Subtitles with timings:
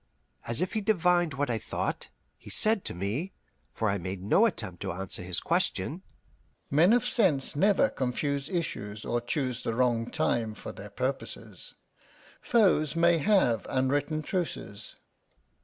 [0.47, 2.09] As if he divined what I thought,
[2.39, 3.33] he said to me
[3.71, 6.01] for I made no attempt to answer his question:
[6.71, 11.75] "Men of sense never confuse issues or choose the wrong time for their purposes.
[12.41, 14.95] Foes may have unwritten truces."